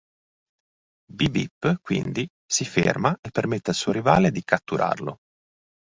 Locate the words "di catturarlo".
4.31-5.19